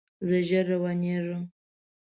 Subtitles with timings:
[0.27, 1.43] زه ژر روانیږم